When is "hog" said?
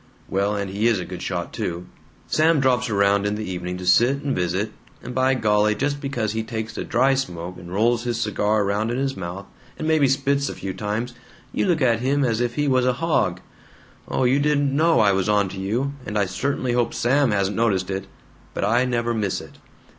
12.93-13.41